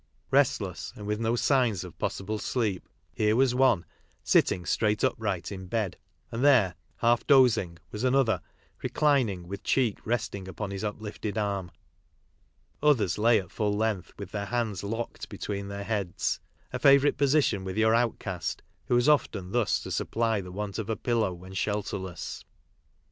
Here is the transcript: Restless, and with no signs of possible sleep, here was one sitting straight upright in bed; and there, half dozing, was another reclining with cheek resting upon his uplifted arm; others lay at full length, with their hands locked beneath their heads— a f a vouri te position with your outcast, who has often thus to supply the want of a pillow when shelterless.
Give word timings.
Restless, 0.31 0.91
and 0.95 1.05
with 1.05 1.19
no 1.19 1.35
signs 1.35 1.83
of 1.83 1.95
possible 1.99 2.39
sleep, 2.39 2.89
here 3.13 3.35
was 3.35 3.53
one 3.53 3.85
sitting 4.23 4.65
straight 4.65 5.03
upright 5.03 5.51
in 5.51 5.67
bed; 5.67 5.95
and 6.31 6.43
there, 6.43 6.73
half 7.01 7.27
dozing, 7.27 7.77
was 7.91 8.03
another 8.03 8.41
reclining 8.81 9.47
with 9.47 9.61
cheek 9.61 9.99
resting 10.03 10.47
upon 10.47 10.71
his 10.71 10.83
uplifted 10.83 11.37
arm; 11.37 11.69
others 12.81 13.19
lay 13.19 13.39
at 13.39 13.51
full 13.51 13.77
length, 13.77 14.11
with 14.17 14.31
their 14.31 14.47
hands 14.47 14.83
locked 14.83 15.29
beneath 15.29 15.67
their 15.67 15.83
heads— 15.83 16.39
a 16.73 16.77
f 16.83 16.85
a 16.85 16.97
vouri 16.97 17.03
te 17.11 17.11
position 17.11 17.63
with 17.63 17.77
your 17.77 17.93
outcast, 17.93 18.63
who 18.87 18.95
has 18.95 19.07
often 19.07 19.51
thus 19.51 19.79
to 19.81 19.91
supply 19.91 20.41
the 20.41 20.51
want 20.51 20.79
of 20.79 20.89
a 20.89 20.95
pillow 20.95 21.31
when 21.31 21.53
shelterless. 21.53 22.43